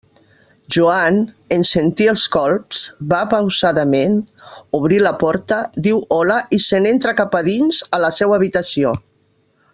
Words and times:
Joan, 0.75 1.17
en 1.57 1.65
sentir 1.71 2.07
els 2.13 2.23
colps, 2.35 2.81
va 3.11 3.19
pausadament, 3.33 4.17
obri 4.79 4.97
la 5.09 5.13
porta, 5.25 5.61
diu 5.89 6.01
«hola» 6.19 6.39
i 6.59 6.61
se 6.71 6.81
n'entra 6.87 7.15
cap 7.21 7.39
a 7.43 7.43
dins, 7.51 7.85
a 7.99 8.01
la 8.07 8.11
seua 8.23 8.41
habitació. 8.41 8.97